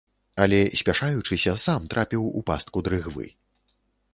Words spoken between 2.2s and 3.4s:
у пастку дрыгвы.